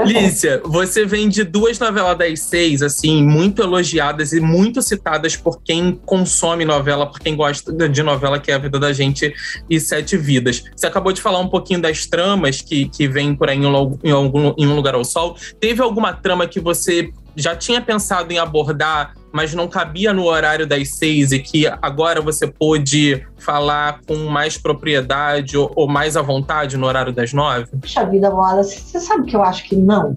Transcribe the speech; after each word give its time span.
Lícia, 0.06 0.60
você 0.64 1.04
vem 1.04 1.28
de 1.28 1.44
duas 1.44 1.78
novelas 1.78 2.18
das 2.18 2.40
seis, 2.40 2.82
assim, 2.82 3.22
muito 3.22 3.62
elogiadas 3.62 4.32
e 4.32 4.40
muito 4.40 4.82
citadas 4.82 5.36
por 5.36 5.62
quem 5.62 5.98
consome 6.04 6.64
novela, 6.64 7.06
por 7.06 7.20
quem 7.20 7.36
gosta 7.36 7.72
de 7.88 8.02
novela, 8.02 8.38
que 8.38 8.50
é 8.50 8.54
a 8.54 8.58
vida 8.58 8.78
da 8.78 8.92
gente 8.92 9.32
e 9.68 9.78
Sete 9.78 10.16
Vidas. 10.16 10.64
Você 10.74 10.86
acabou 10.86 11.12
de 11.12 11.20
falar 11.20 11.38
um 11.38 11.48
pouquinho 11.48 11.80
das 11.80 12.06
tramas 12.06 12.60
que, 12.60 12.88
que 12.88 13.06
vêm 13.06 13.34
por 13.34 13.48
aí 13.48 13.58
em, 13.58 13.62
em, 13.62 14.10
algum, 14.10 14.54
em 14.56 14.66
Um 14.66 14.74
Lugar 14.74 14.94
ao 14.94 15.04
Sol. 15.04 15.36
Teve 15.60 15.82
alguma 15.82 16.12
trama 16.12 16.46
que 16.46 16.60
você 16.60 17.10
já 17.36 17.56
tinha 17.56 17.80
pensado 17.80 18.32
em 18.32 18.38
abordar, 18.38 19.14
mas 19.34 19.52
não 19.52 19.66
cabia 19.66 20.12
no 20.12 20.26
horário 20.26 20.64
das 20.64 20.90
seis 20.90 21.32
e 21.32 21.40
que 21.40 21.66
agora 21.82 22.22
você 22.22 22.46
pôde 22.46 23.26
falar 23.36 23.98
com 24.06 24.14
mais 24.26 24.56
propriedade 24.56 25.58
ou, 25.58 25.72
ou 25.74 25.88
mais 25.88 26.16
à 26.16 26.22
vontade 26.22 26.76
no 26.76 26.86
horário 26.86 27.12
das 27.12 27.32
nove? 27.32 27.66
Puxa 27.80 28.06
vida, 28.06 28.32
Wallace, 28.32 28.78
você 28.78 29.00
sabe 29.00 29.26
que 29.26 29.34
eu 29.34 29.42
acho 29.42 29.64
que 29.64 29.74
não? 29.74 30.14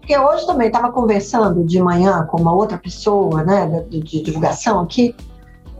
Porque 0.00 0.18
hoje 0.18 0.44
também 0.44 0.66
estava 0.66 0.90
conversando 0.90 1.64
de 1.64 1.80
manhã 1.80 2.26
com 2.28 2.40
uma 2.40 2.52
outra 2.52 2.76
pessoa, 2.76 3.44
né, 3.44 3.84
de, 3.88 4.00
de 4.00 4.22
divulgação 4.22 4.80
aqui, 4.80 5.14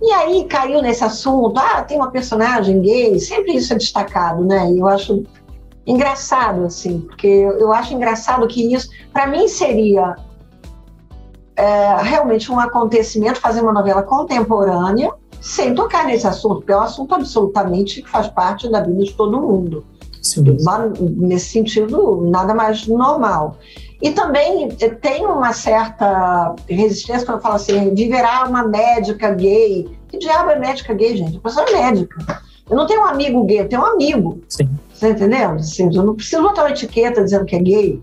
e 0.00 0.12
aí 0.12 0.44
caiu 0.44 0.80
nesse 0.80 1.02
assunto, 1.02 1.58
ah, 1.58 1.82
tem 1.82 1.96
uma 1.96 2.12
personagem 2.12 2.80
gay, 2.80 3.18
sempre 3.18 3.56
isso 3.56 3.72
é 3.72 3.76
destacado, 3.76 4.44
né? 4.44 4.70
E 4.70 4.78
eu 4.78 4.86
acho 4.86 5.24
engraçado, 5.84 6.64
assim, 6.64 7.00
porque 7.00 7.26
eu 7.26 7.72
acho 7.72 7.92
engraçado 7.92 8.46
que 8.46 8.72
isso, 8.72 8.88
para 9.12 9.26
mim, 9.26 9.48
seria 9.48 10.14
é, 11.56 11.96
realmente 12.02 12.52
um 12.52 12.60
acontecimento, 12.60 13.40
fazer 13.40 13.62
uma 13.62 13.72
novela 13.72 14.02
contemporânea, 14.02 15.12
sem 15.40 15.74
tocar 15.74 16.04
nesse 16.06 16.26
assunto, 16.26 16.56
porque 16.56 16.72
é 16.72 16.76
um 16.76 16.80
assunto 16.80 17.14
absolutamente 17.14 18.02
que 18.02 18.08
faz 18.08 18.28
parte 18.28 18.68
da 18.70 18.80
vida 18.80 19.04
de 19.04 19.12
todo 19.14 19.40
mundo. 19.40 19.84
Sim. 20.20 20.44
Nesse 21.16 21.50
sentido, 21.50 22.26
nada 22.28 22.52
mais 22.52 22.86
normal. 22.86 23.56
E 24.02 24.10
também 24.10 24.68
tem 25.00 25.24
uma 25.24 25.52
certa 25.52 26.54
resistência 26.68 27.24
quando 27.24 27.38
eu 27.38 27.42
falo 27.42 27.54
assim, 27.54 27.94
viverá 27.94 28.44
uma 28.46 28.66
médica 28.66 29.32
gay. 29.32 29.88
Que 30.08 30.18
diabo 30.18 30.50
é 30.50 30.58
médica 30.58 30.92
gay, 30.92 31.16
gente? 31.16 31.38
A 31.38 31.40
pessoa 31.40 31.64
é 31.68 31.72
médica. 31.72 32.42
Eu 32.68 32.76
não 32.76 32.86
tenho 32.86 33.02
um 33.02 33.06
amigo 33.06 33.44
gay, 33.44 33.60
eu 33.60 33.68
tenho 33.68 33.82
um 33.82 33.86
amigo. 33.86 34.40
Sim. 34.48 34.68
Você 34.92 35.10
entendeu? 35.10 35.52
Assim, 35.52 35.88
eu 35.94 36.02
não 36.02 36.14
preciso 36.14 36.42
botar 36.42 36.62
uma 36.62 36.70
etiqueta 36.70 37.22
dizendo 37.22 37.44
que 37.44 37.54
é 37.54 37.60
gay. 37.60 38.02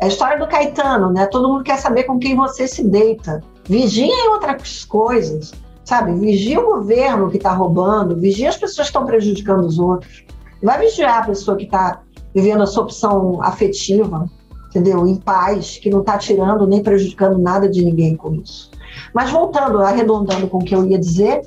É 0.00 0.06
a 0.06 0.08
história 0.08 0.38
do 0.38 0.48
Caetano, 0.48 1.12
né? 1.12 1.26
Todo 1.26 1.48
mundo 1.48 1.62
quer 1.62 1.78
saber 1.78 2.04
com 2.04 2.18
quem 2.18 2.34
você 2.34 2.66
se 2.66 2.82
deita. 2.82 3.42
Vigia 3.64 4.30
outras 4.30 4.84
coisas, 4.84 5.52
sabe? 5.84 6.14
Vigia 6.14 6.58
o 6.58 6.64
governo 6.64 7.30
que 7.30 7.36
está 7.36 7.52
roubando, 7.52 8.16
vigia 8.16 8.48
as 8.48 8.56
pessoas 8.56 8.88
que 8.88 8.96
estão 8.96 9.04
prejudicando 9.04 9.64
os 9.64 9.78
outros. 9.78 10.24
Vai 10.62 10.78
vigiar 10.80 11.22
a 11.22 11.26
pessoa 11.26 11.56
que 11.56 11.64
está 11.64 12.00
vivendo 12.34 12.62
a 12.62 12.66
sua 12.66 12.84
opção 12.84 13.42
afetiva, 13.42 14.26
entendeu? 14.68 15.06
Em 15.06 15.16
paz, 15.16 15.78
que 15.78 15.90
não 15.90 16.00
está 16.00 16.16
tirando 16.16 16.66
nem 16.66 16.82
prejudicando 16.82 17.38
nada 17.38 17.68
de 17.68 17.84
ninguém 17.84 18.16
com 18.16 18.34
isso. 18.36 18.70
Mas 19.12 19.30
voltando, 19.30 19.80
arredondando 19.80 20.48
com 20.48 20.58
o 20.58 20.64
que 20.64 20.74
eu 20.74 20.86
ia 20.86 20.98
dizer, 20.98 21.42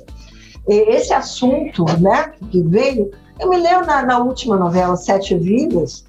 esse 0.68 1.12
assunto, 1.12 1.84
né, 2.00 2.32
que 2.50 2.62
veio, 2.62 3.10
eu 3.40 3.48
me 3.48 3.56
lembro 3.56 3.86
na, 3.86 4.02
na 4.02 4.18
última 4.18 4.56
novela 4.56 4.96
Sete 4.96 5.36
Vidas, 5.36 6.04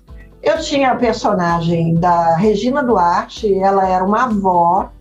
eu 0.46 0.60
tinha 0.60 0.92
a 0.92 0.96
personagem 0.96 1.96
da 1.96 2.36
Regina 2.36 2.84
Duarte, 2.84 3.52
ela 3.56 3.90
era 3.90 4.06
uma 4.06 4.26
avó, 4.26 4.92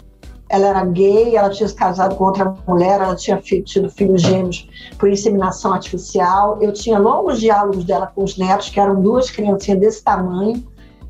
ela 0.49 0.69
era 0.69 0.85
gay, 0.87 1.37
ela 1.37 1.51
tinha 1.51 1.69
se 1.69 1.75
casado 1.75 2.15
com 2.15 2.25
outra 2.25 2.55
mulher, 2.67 2.99
ela 3.03 3.15
tinha 3.15 3.37
tido 3.37 3.91
filhos 3.91 4.23
gêmeos 4.23 4.67
por 4.99 5.07
inseminação 5.07 5.75
artificial. 5.75 6.57
Eu 6.63 6.73
tinha 6.73 6.99
longos 6.99 7.41
diálogos 7.41 7.85
dela 7.85 8.07
com 8.07 8.25
os 8.25 8.39
netos, 8.39 8.71
que 8.71 8.81
eram 8.81 9.03
duas 9.03 9.31
criancinhas 9.31 9.81
desse 9.81 10.03
tamanho, 10.03 10.65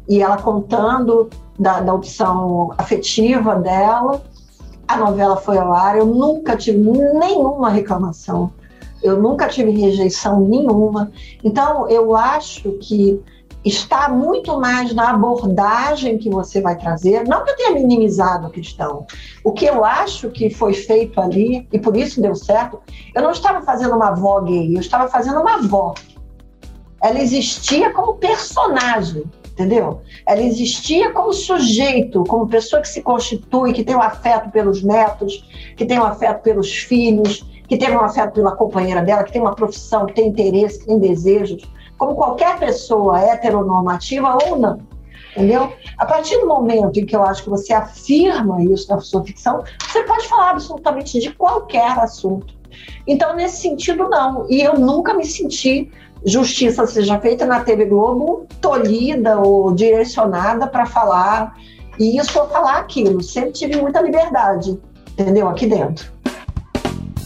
e 0.08 0.20
ela 0.20 0.36
contando 0.36 1.30
da, 1.56 1.78
da 1.80 1.94
opção 1.94 2.72
afetiva 2.76 3.54
dela. 3.54 4.20
A 4.88 4.96
novela 4.96 5.36
foi 5.36 5.58
ao 5.58 5.72
ar, 5.72 5.96
eu 5.96 6.06
nunca 6.06 6.56
tive 6.56 6.78
nenhuma 6.78 7.70
reclamação, 7.70 8.52
eu 9.00 9.22
nunca 9.22 9.46
tive 9.46 9.70
rejeição 9.70 10.40
nenhuma. 10.40 11.12
Então, 11.44 11.88
eu 11.88 12.16
acho 12.16 12.72
que 12.80 13.22
está 13.64 14.10
muito 14.10 14.60
mais 14.60 14.94
na 14.94 15.10
abordagem 15.10 16.18
que 16.18 16.28
você 16.28 16.60
vai 16.60 16.76
trazer. 16.76 17.26
Não 17.26 17.44
que 17.44 17.50
eu 17.50 17.56
tenha 17.56 17.70
minimizado 17.72 18.46
a 18.46 18.50
questão. 18.50 19.06
O 19.42 19.52
que 19.52 19.64
eu 19.64 19.84
acho 19.84 20.28
que 20.30 20.50
foi 20.50 20.74
feito 20.74 21.20
ali, 21.20 21.66
e 21.72 21.78
por 21.78 21.96
isso 21.96 22.20
deu 22.20 22.34
certo, 22.34 22.80
eu 23.14 23.22
não 23.22 23.30
estava 23.30 23.62
fazendo 23.62 23.94
uma 23.96 24.08
avó 24.08 24.40
gay, 24.42 24.76
eu 24.76 24.80
estava 24.80 25.08
fazendo 25.08 25.40
uma 25.40 25.54
avó. 25.54 25.94
Ela 27.02 27.20
existia 27.20 27.90
como 27.92 28.14
personagem, 28.14 29.24
entendeu? 29.52 30.02
Ela 30.26 30.42
existia 30.42 31.10
como 31.12 31.32
sujeito, 31.32 32.22
como 32.24 32.46
pessoa 32.46 32.82
que 32.82 32.88
se 32.88 33.02
constitui, 33.02 33.72
que 33.72 33.84
tem 33.84 33.96
um 33.96 34.02
afeto 34.02 34.50
pelos 34.50 34.82
netos, 34.82 35.48
que 35.76 35.86
tem 35.86 35.98
um 35.98 36.04
afeto 36.04 36.42
pelos 36.42 36.70
filhos, 36.70 37.44
que 37.66 37.78
tem 37.78 37.90
um 37.90 38.00
afeto 38.00 38.34
pela 38.34 38.52
companheira 38.52 39.02
dela, 39.02 39.24
que 39.24 39.32
tem 39.32 39.40
uma 39.40 39.54
profissão, 39.54 40.04
que 40.06 40.14
tem 40.14 40.28
interesse, 40.28 40.80
que 40.80 40.86
tem 40.86 40.98
desejos 40.98 41.62
como 42.04 42.14
qualquer 42.14 42.58
pessoa 42.58 43.18
heteronormativa 43.18 44.36
ou 44.46 44.58
não. 44.58 44.78
Entendeu? 45.32 45.72
A 45.98 46.04
partir 46.04 46.38
do 46.38 46.46
momento 46.46 47.00
em 47.00 47.06
que 47.06 47.16
eu 47.16 47.22
acho 47.22 47.42
que 47.42 47.50
você 47.50 47.72
afirma 47.72 48.62
isso 48.62 48.88
na 48.88 49.00
sua 49.00 49.24
ficção, 49.24 49.64
você 49.80 50.02
pode 50.04 50.28
falar 50.28 50.50
absolutamente 50.50 51.18
de 51.18 51.32
qualquer 51.32 51.98
assunto. 51.98 52.54
Então, 53.06 53.34
nesse 53.34 53.62
sentido, 53.62 54.08
não. 54.08 54.46
E 54.48 54.60
eu 54.60 54.78
nunca 54.78 55.14
me 55.14 55.24
senti 55.24 55.90
justiça 56.24 56.86
seja 56.86 57.20
feita 57.20 57.44
na 57.44 57.60
TV 57.60 57.86
Globo, 57.86 58.46
tolhida 58.60 59.38
ou 59.40 59.74
direcionada 59.74 60.66
para 60.66 60.86
falar 60.86 61.54
isso 61.98 62.38
ou 62.38 62.48
falar 62.48 62.78
aquilo. 62.78 63.22
Sempre 63.22 63.52
tive 63.52 63.76
muita 63.80 64.00
liberdade, 64.00 64.78
entendeu? 65.12 65.48
Aqui 65.48 65.66
dentro. 65.66 66.12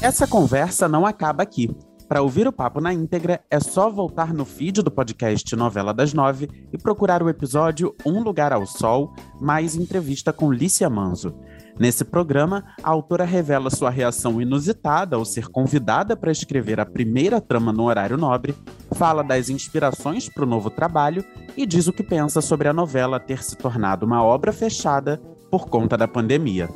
Essa 0.01 0.27
conversa 0.27 0.89
não 0.89 1.05
acaba 1.05 1.43
aqui. 1.43 1.71
Para 2.09 2.23
ouvir 2.23 2.49
o 2.49 2.53
papo 2.53 2.81
na 2.81 2.93
íntegra, 2.93 3.43
é 3.51 3.61
só 3.61 3.91
voltar 3.91 4.33
no 4.33 4.47
feed 4.47 4.81
do 4.81 4.91
podcast 4.91 5.55
Novela 5.55 5.93
das 5.93 6.15
Nove 6.15 6.49
e 6.73 6.79
procurar 6.79 7.23
o 7.23 7.29
episódio 7.29 7.95
Um 8.05 8.23
Lugar 8.23 8.51
ao 8.51 8.65
Sol, 8.65 9.13
mais 9.39 9.77
entrevista 9.77 10.33
com 10.33 10.51
Lícia 10.51 10.89
Manzo. 10.89 11.35
Nesse 11.79 12.07
programa, 12.07 12.65
a 12.83 12.89
autora 12.89 13.25
revela 13.25 13.69
sua 13.69 13.91
reação 13.91 14.41
inusitada 14.41 15.17
ao 15.17 15.25
ser 15.25 15.49
convidada 15.49 16.17
para 16.17 16.33
escrever 16.33 16.81
a 16.81 16.87
primeira 16.87 17.43
trama 17.43 17.75
no 17.75 17.85
horário 17.85 18.17
nobre, 18.17 18.57
fala 18.93 19.23
das 19.23 19.51
inspirações 19.51 20.31
para 20.31 20.45
o 20.45 20.49
novo 20.49 20.71
trabalho 20.71 21.23
e 21.59 21.67
diz 21.67 21.89
o 21.89 21.93
que 21.93 22.03
pensa 22.03 22.41
sobre 22.41 22.69
a 22.69 22.73
novela 22.73 23.21
ter 23.21 23.45
se 23.45 23.55
tornado 23.55 24.07
uma 24.07 24.25
obra 24.25 24.51
fechada 24.51 25.21
por 25.51 25.69
conta 25.69 25.95
da 25.95 26.09
pandemia. 26.09 26.71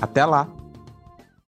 Até 0.00 0.24
lá! 0.24 0.57